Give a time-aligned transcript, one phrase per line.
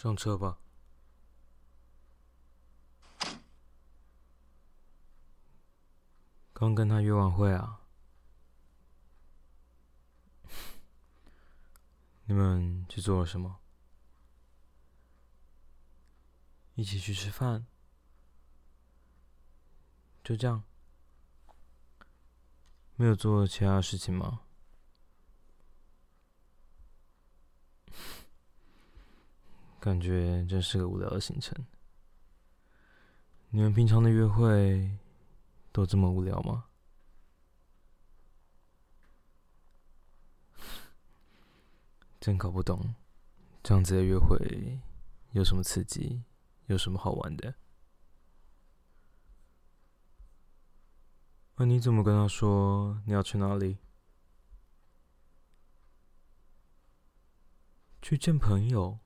[0.00, 0.60] 上车吧。
[6.52, 7.80] 刚跟他约完会啊？
[12.26, 13.58] 你们去做了什么？
[16.76, 17.66] 一起去吃饭？
[20.22, 20.62] 就这样？
[22.94, 24.42] 没有做其他事情吗？
[29.80, 31.64] 感觉真是个无聊的行程。
[33.50, 34.98] 你们平常的约会
[35.72, 36.66] 都这么无聊吗？
[42.20, 42.94] 真搞不懂，
[43.62, 44.80] 这样子的约会
[45.30, 46.24] 有什么刺激，
[46.66, 47.54] 有什么好玩的？
[51.56, 53.78] 那你怎么跟他说你要去哪里？
[58.02, 58.98] 去见朋友？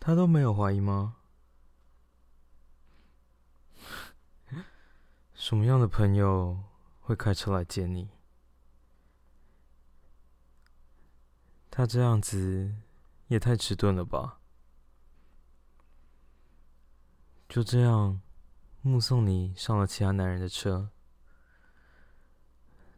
[0.00, 1.18] 他都没有怀疑吗？
[5.34, 6.64] 什么样的朋友
[7.00, 8.08] 会开车来接你？
[11.70, 12.74] 他这样子
[13.28, 14.40] 也太迟钝了吧！
[17.48, 18.20] 就这样
[18.80, 20.90] 目送你上了其他男人的车，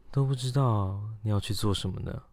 [0.09, 2.23] 都不知道你要去做什么呢？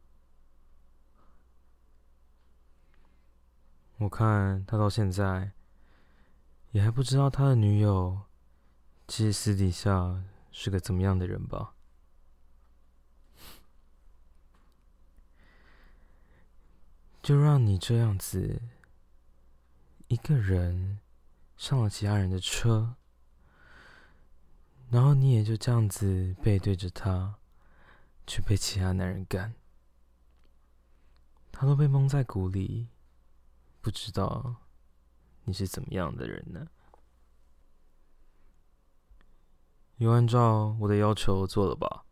[4.01, 5.53] 我看他到现在
[6.71, 8.23] 也还不知道他的女友
[9.07, 11.75] 其实私底下是个怎么样的人吧？
[17.23, 18.63] 就让你这样子
[20.09, 20.99] 一个人
[21.59, 22.97] 上了其他人的车，
[24.89, 27.35] 然后你也就这样子背对着他
[28.27, 29.55] 去被其他男人干，
[31.53, 32.89] 他都被蒙在鼓里。
[33.81, 34.57] 不知道
[35.45, 36.69] 你是怎么样的人呢？
[39.97, 42.05] 有按照我的要求做了吧？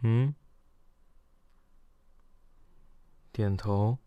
[0.00, 0.34] 嗯？
[3.32, 3.98] 点头？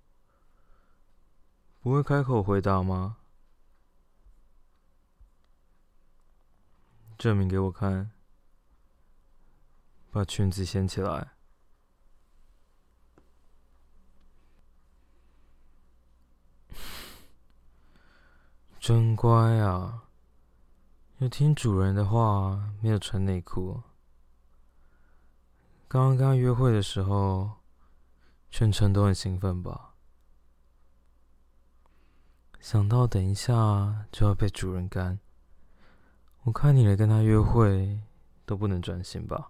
[1.81, 3.17] 不会开口回答吗？
[7.17, 8.11] 证明给我看，
[10.11, 11.34] 把裙子掀起来。
[18.85, 20.03] 真乖啊，
[21.17, 23.81] 有听主人的话，没有穿内裤。
[25.87, 27.53] 刚刚跟他约会的时候，
[28.51, 29.95] 全程都很兴奋吧？
[32.59, 35.19] 想到等一下就要被主人干，
[36.43, 37.99] 我看你来跟他约会
[38.45, 39.49] 都不能专心吧？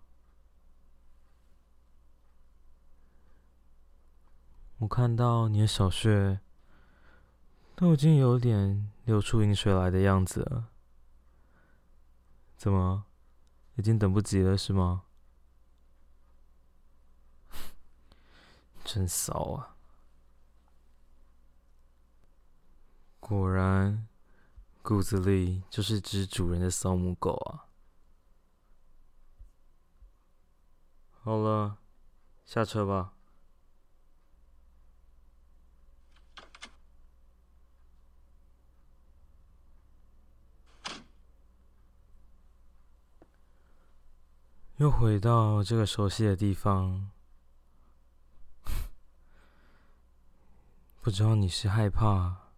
[4.77, 6.39] 我看到你的小穴。
[7.75, 10.65] 都已经有点流出饮水来的样子，
[12.57, 13.05] 怎么，
[13.75, 15.03] 已经等不及了是吗？
[18.83, 19.77] 真骚啊！
[23.19, 24.07] 果然，
[24.81, 27.65] 骨子里就是只主人的骚母狗啊！
[31.11, 31.77] 好了，
[32.43, 33.14] 下车吧。
[44.77, 47.09] 又回到这个熟悉的地方，
[51.01, 52.49] 不知道你是害怕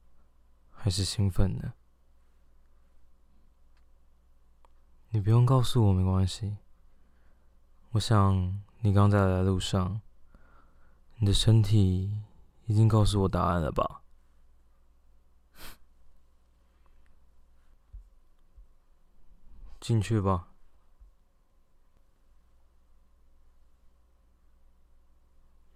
[0.71, 1.75] 还是兴奋呢？
[5.09, 6.57] 你不用告诉我，没关系。
[7.91, 10.01] 我想你刚在来的路上，
[11.17, 12.23] 你的身体
[12.65, 14.01] 已经告诉我答案了吧？
[19.79, 20.47] 进去吧。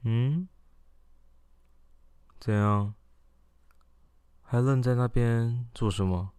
[0.02, 0.48] 嗯？
[2.40, 2.96] 怎样？
[4.42, 6.32] 还愣在那边做什么？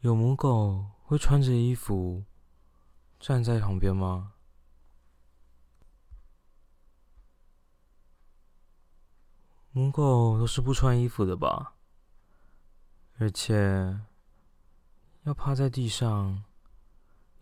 [0.00, 2.24] 有母狗会穿着衣服
[3.20, 4.34] 站在旁边吗？
[9.72, 11.74] 母狗都是不穿衣服的吧？
[13.18, 14.00] 而且
[15.24, 16.44] 要趴在地上，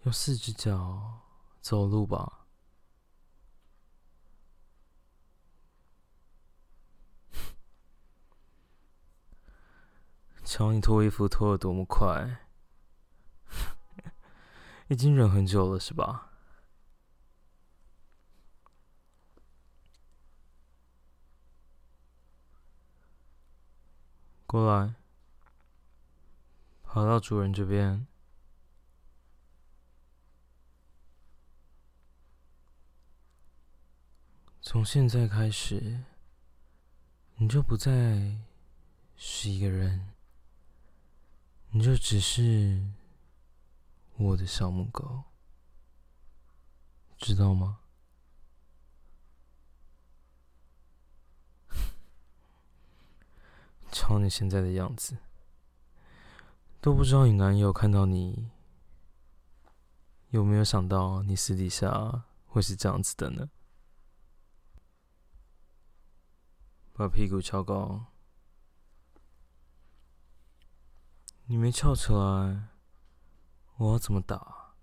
[0.03, 1.23] 用四只脚
[1.61, 2.44] 走路吧？
[10.45, 12.39] 瞧你脱衣服脱的多么快。
[14.89, 16.31] 已经忍很久了是吧？
[24.47, 24.95] 过来。
[26.83, 28.07] 跑到主人这边。
[34.61, 36.05] 从现在开始。
[37.37, 38.37] 你就不再
[39.17, 40.14] 是一个人。
[41.77, 42.87] 你就只是
[44.17, 45.25] 我的小母狗，
[47.19, 47.81] 知道吗？
[53.91, 55.19] 瞧你现在的样子，
[56.81, 58.53] 都不知道你男友看到你
[60.31, 63.51] 有没有想到你私底下会是这样子的呢？
[66.93, 68.07] 把屁股翘高，
[71.47, 72.71] 你没翘起来，
[73.77, 74.75] 我要怎么打？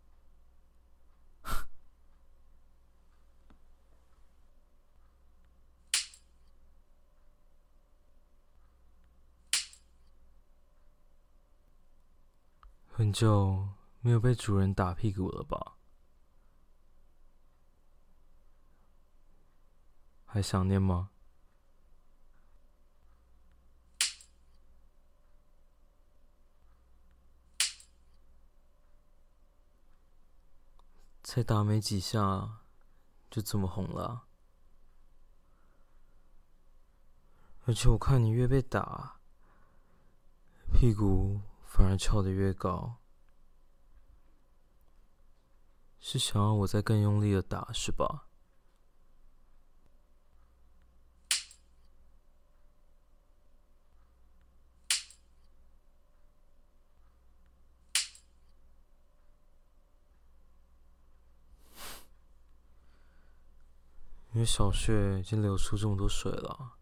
[12.87, 13.69] 很久
[14.01, 15.77] 没有被主人打屁股了吧？
[20.25, 21.09] 还想念吗？
[31.33, 32.59] 才打没几下，
[33.29, 34.27] 就这么红了。
[37.63, 39.21] 而且我看你越被打，
[40.73, 41.39] 屁股。
[41.63, 42.97] 反而翘得越高，
[46.01, 48.27] 是想要我再更用力的打，是吧？
[64.33, 66.73] 因为小穴已经流出这么多水了，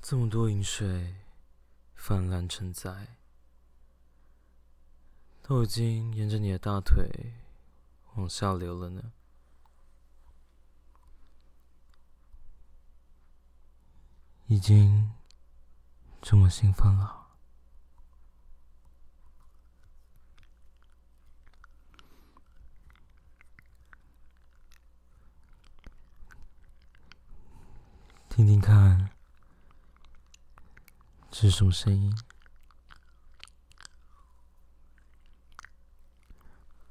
[0.00, 1.16] 这么多淫水。
[1.96, 3.16] 泛滥成灾，
[5.40, 7.32] 都已经沿着你的大腿
[8.16, 9.12] 往下流了呢。
[14.48, 15.14] 已经
[16.20, 17.23] 这么兴奋了，
[28.36, 29.10] 听听看。
[31.30, 32.12] 这是什么声音？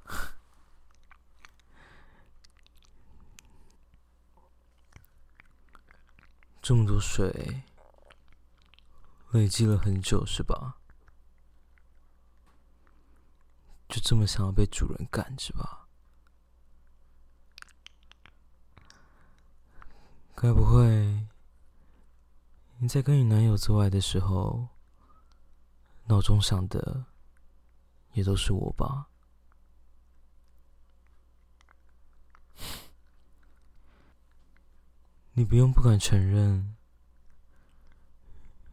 [6.63, 7.63] 这么多水，
[9.31, 10.77] 累积了很久是吧？
[13.89, 15.89] 就这么想要被主人干是吧？
[20.33, 21.27] 该不会……
[22.83, 24.67] 你在跟你男友做爱的时候，
[26.03, 27.05] 脑中想的
[28.11, 29.07] 也都是我吧？
[35.31, 36.75] 你不用不敢承认，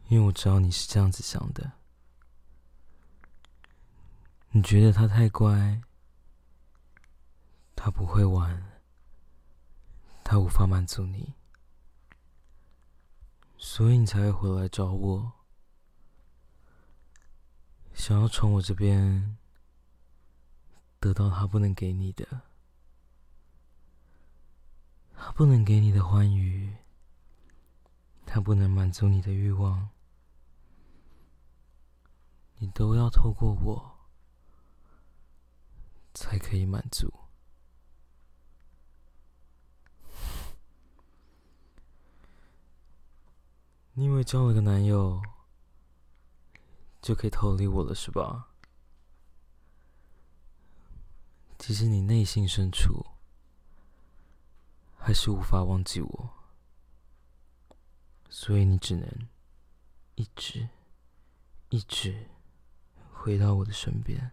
[0.09, 1.71] 因为我知道你是这样子想的。
[4.49, 5.81] 你觉得他太乖，
[7.77, 8.61] 他不会玩，
[10.21, 11.33] 他无法满足你。
[13.63, 15.33] 所以你才会回来找我，
[17.93, 19.37] 想要从我这边
[20.99, 22.41] 得到他不能给你的，
[25.15, 26.75] 他不能给你的欢愉，
[28.25, 29.89] 他不能满足你的欲望，
[32.57, 33.99] 你都要透过我
[36.15, 37.20] 才可以满足。
[43.93, 45.21] 你以为交了个男友
[47.01, 48.47] 就可以逃离我了是吧？
[51.59, 53.05] 其实你内心深处
[54.97, 56.29] 还是无法忘记我，
[58.29, 59.27] 所以你只能
[60.15, 60.69] 一直
[61.69, 62.29] 一直
[63.11, 64.31] 回到我的身边。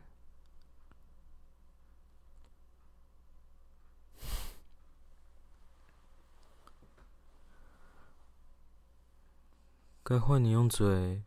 [10.09, 11.23] 该换你用嘴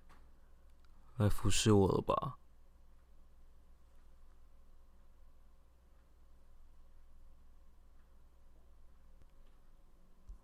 [1.17, 2.39] 来服侍我了吧？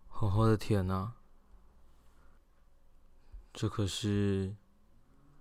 [0.08, 1.16] 好好的舔啊！
[3.52, 4.56] 这可是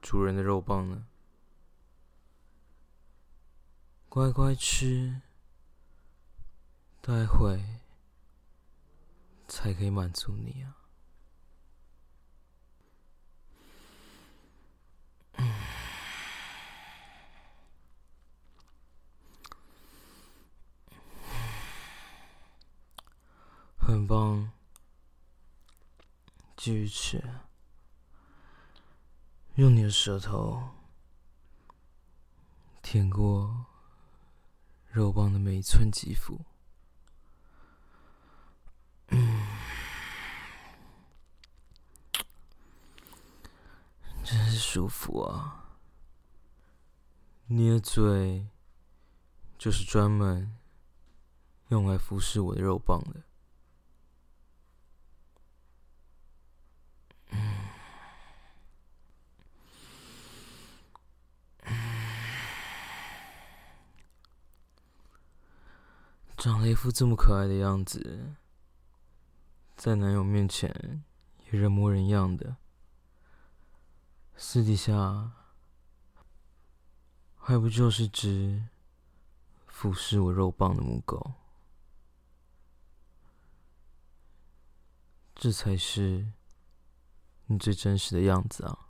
[0.00, 1.06] 主人的肉棒呢。
[4.08, 5.20] 乖乖吃，
[7.02, 7.62] 待会
[9.46, 10.75] 才可以满足你啊。
[24.06, 24.52] 棒
[26.56, 27.22] 继续吃，
[29.56, 30.70] 用你的舌头
[32.82, 33.66] 舔过
[34.88, 36.40] 肉棒的每一寸肌肤，
[39.08, 39.46] 嗯，
[44.25, 45.78] 真是舒服啊！
[47.46, 48.48] 你的嘴
[49.58, 50.56] 就是专门
[51.68, 53.22] 用来服侍我的肉棒的。
[66.46, 68.36] 长了一副这么可爱的样子，
[69.76, 71.02] 在男友面前
[71.50, 72.56] 也人模人样的，
[74.36, 75.32] 私底下
[77.34, 78.62] 还不就是只
[79.66, 81.32] 服侍我肉棒的母狗？
[85.34, 86.28] 这才是
[87.46, 88.84] 你最真实的样子啊！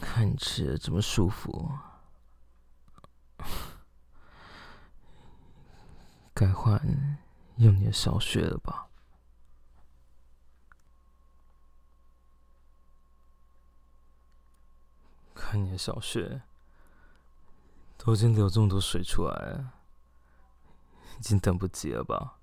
[0.00, 1.70] 看你吃的这么舒服，
[6.32, 6.80] 该换
[7.56, 8.86] 用你的小穴了吧？
[15.34, 16.42] 看你的小穴
[17.96, 19.72] 都已经流这么多水出来了，
[21.18, 22.38] 已经等不及了吧？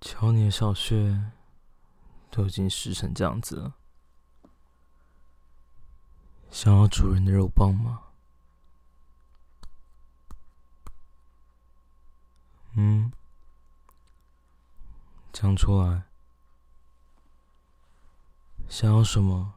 [0.00, 1.32] 瞧你的小穴。
[2.34, 3.74] 都已经湿成这样子了，
[6.50, 8.02] 想要主人的肉棒吗？
[12.72, 13.12] 嗯，
[15.32, 16.02] 讲出来，
[18.68, 19.54] 想要什么？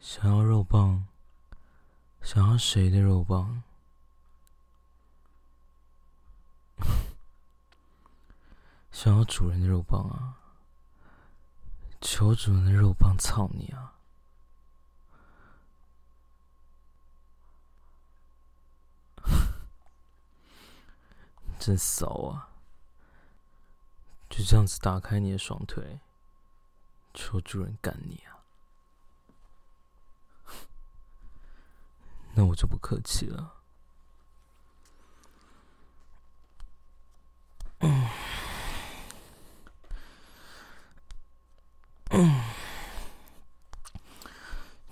[0.00, 1.06] 想要肉棒？
[2.20, 3.62] 想要谁的肉棒？
[9.04, 10.40] 想要主人的肉棒啊！
[12.00, 13.92] 求主人的肉棒，操你啊！
[21.60, 22.48] 真骚啊！
[24.30, 26.00] 就这样子打开你的双腿，
[27.12, 28.40] 求主人干你啊！
[32.32, 33.52] 那我就不客气了。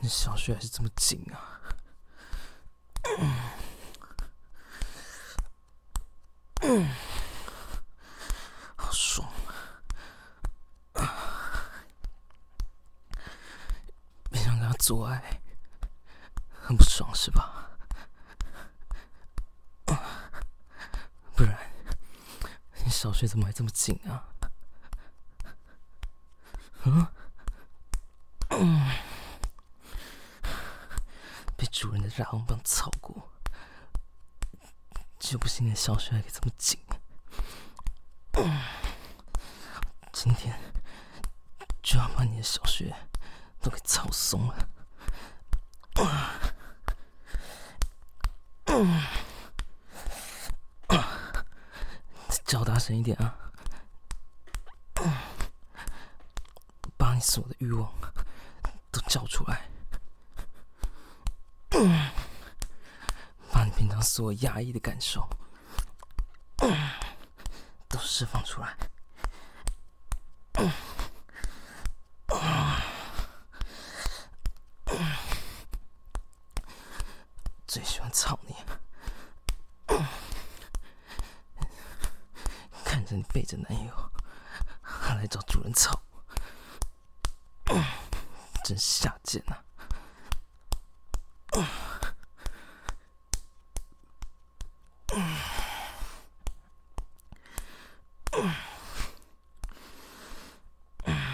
[0.02, 1.60] 你小穴还是这么紧啊！
[6.62, 6.90] 嗯，
[8.90, 9.32] 爽
[10.94, 11.70] 啊！
[14.28, 15.40] 别想跟他做爱，
[16.60, 17.70] 很不爽是吧？
[21.36, 21.56] 不然，
[22.84, 24.26] 你小穴怎么还这么紧啊？
[26.86, 27.06] 嗯？
[28.50, 28.90] 嗯。
[32.22, 33.28] 主人的大红棒操过，
[35.18, 36.78] 就不信你的小穴还可以这么紧。
[40.12, 40.56] 今天
[41.82, 42.94] 就要把你的小穴
[43.60, 44.68] 都给操松了。
[52.46, 53.34] 叫大声一点啊！
[56.98, 57.90] 把你所有的欲望
[58.90, 59.66] 都叫出来。
[61.70, 62.10] 嗯，
[63.50, 65.28] 把你平常所压抑的感受，
[67.88, 68.76] 都释放出来。
[77.66, 78.54] 最喜欢操你，
[79.86, 80.04] 嗯，
[82.84, 84.10] 看着你背着男友，
[84.82, 86.02] 还来找主人操，
[88.62, 89.56] 真下贱呐！
[91.54, 91.66] 嗯，
[95.14, 95.36] 嗯，
[101.04, 101.24] 嗯，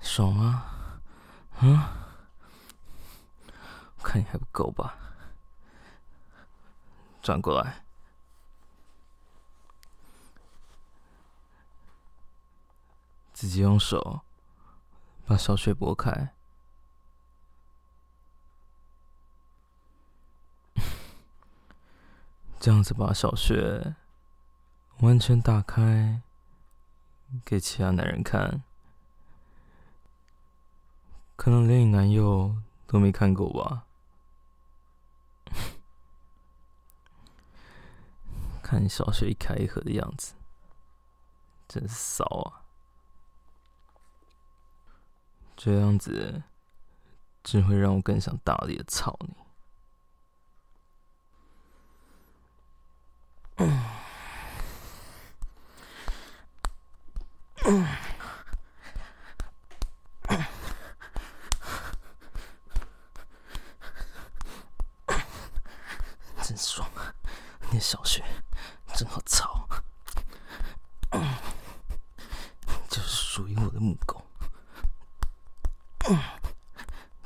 [0.00, 0.64] 爽吗？
[1.60, 1.78] 嗯，
[3.98, 4.98] 我看你还不够吧？
[7.22, 7.84] 转过来。
[13.32, 14.20] 自己用手
[15.26, 16.32] 把小穴拨开，
[22.60, 23.96] 这样子把小穴
[25.00, 26.22] 完全打开
[27.44, 28.62] 给其他男人看，
[31.34, 33.86] 可能连你男友都没看过吧？
[38.72, 40.32] 看你小学一开一合的样子，
[41.68, 42.64] 真是骚啊！
[45.54, 46.42] 这样子
[47.44, 49.36] 只会让我更想大力的操你。
[53.56, 53.84] 嗯，
[57.66, 57.86] 嗯，
[60.28, 60.44] 嗯，
[66.42, 67.14] 真爽啊！
[67.68, 68.24] 你的小穴
[68.94, 69.66] 真好操，
[71.12, 71.34] 嗯，
[72.88, 74.22] 就是属于我的木狗。
[76.08, 76.18] 嗯，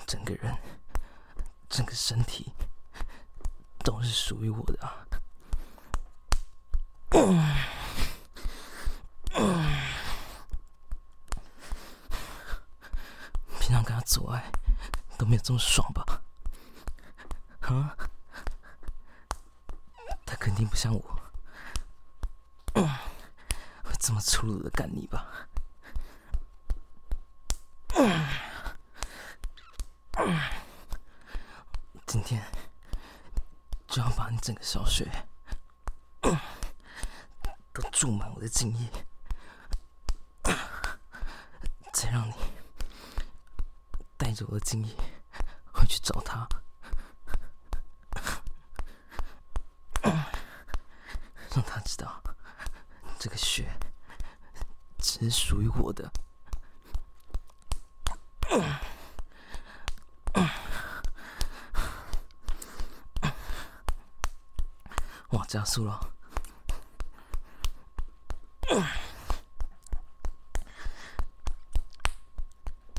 [0.07, 0.57] 整个人，
[1.69, 2.53] 整个身体
[3.83, 5.07] 都是属于我的啊！
[7.11, 7.57] 嗯，
[9.35, 9.81] 嗯，
[13.59, 14.51] 平常跟他做爱
[15.19, 16.23] 都没有这么爽吧？
[17.61, 17.97] 啊？
[20.25, 21.21] 他肯定不像我，
[23.83, 25.27] 会这么粗鲁的干你吧？
[32.07, 32.41] 今天
[33.89, 35.05] 就要把你整个小穴
[37.73, 38.89] 都注满我的精液，
[41.93, 42.35] 再让你
[44.17, 44.95] 带着我的精液
[45.73, 46.47] 回去找他，
[50.03, 52.23] 让他知道
[53.19, 53.73] 这个血
[54.99, 56.13] 只是属于我的。
[65.31, 65.99] 哇加速了，
[68.71, 68.83] 嗯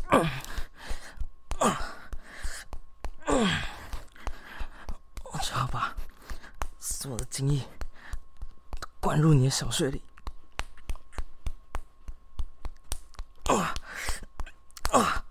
[0.09, 0.29] 嗯
[3.27, 3.61] 嗯、
[5.23, 5.95] 我只要把
[6.79, 7.61] 所有的精液
[8.99, 10.01] 灌入你的小穴里，
[13.43, 13.75] 啊
[14.91, 15.23] 啊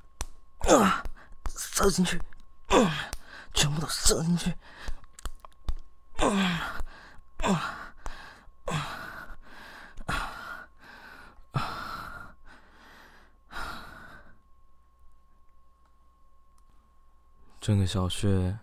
[0.69, 1.03] 啊！
[1.49, 2.23] 射进去，
[3.53, 4.55] 全部都射进去，
[17.61, 18.57] 整个小穴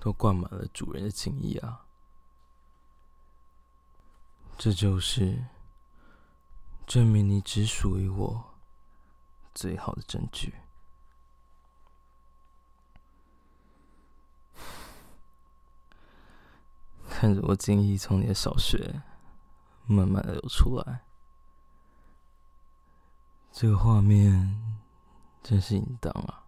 [0.00, 1.84] 都灌满了主人的情谊啊！
[4.56, 5.44] 这就是
[6.86, 8.54] 证明你只属于我
[9.54, 10.54] 最好的证据。
[17.08, 19.02] 看着我精液从你的小穴
[19.86, 21.04] 慢慢的流出来，
[23.52, 24.78] 这个画面
[25.42, 26.47] 真是淫荡啊！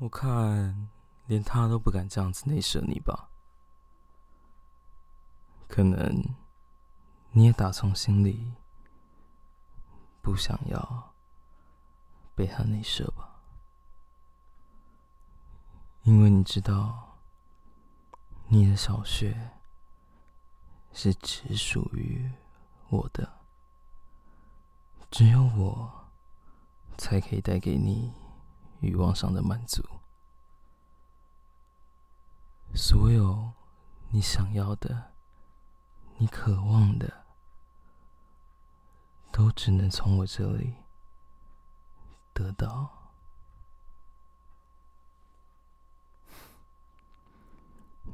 [0.00, 0.88] 我看
[1.26, 3.28] 连他都不敢这样子内射你吧？
[5.68, 6.24] 可能
[7.32, 8.50] 你也打从心里
[10.22, 11.12] 不想要
[12.34, 13.42] 被他内射吧？
[16.04, 17.18] 因为你知道，
[18.48, 19.50] 你的小穴
[20.94, 22.32] 是只属于
[22.88, 23.30] 我的，
[25.10, 26.08] 只有我
[26.96, 28.14] 才可以带给你
[28.80, 29.82] 欲望上的满足。
[32.74, 33.52] 所有
[34.10, 35.12] 你想要的、
[36.18, 37.24] 你渴望的，
[39.32, 40.76] 都只能从我这里
[42.32, 43.10] 得到。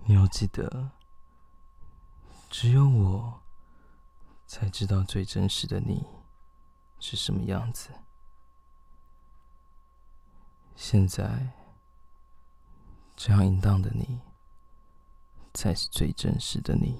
[0.04, 0.92] 你要记得，
[2.48, 3.42] 只有我
[4.46, 6.06] 才知道最真实的你
[7.00, 7.90] 是什么样子。
[10.76, 11.48] 现在
[13.16, 14.20] 这样淫荡的你，
[15.54, 16.96] 才是最真实的你。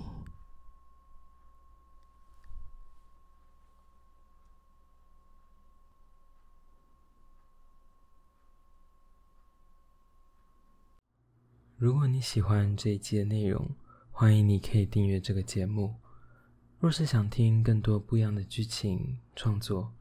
[11.76, 13.76] 如果你喜欢这一期的内容，
[14.10, 15.94] 欢迎你可以订阅这个节目。
[16.78, 19.92] 若是想听更多不一样的剧情创作，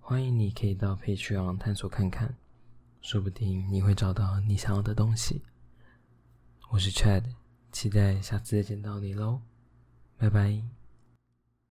[0.00, 2.36] 欢迎你可以到 Patreon 探索看看，
[3.00, 5.42] 说不定你会找到你想要的东西。
[6.70, 7.24] 我是 Chad，
[7.72, 9.40] 期待下次再见到你喽，
[10.16, 10.79] 拜拜。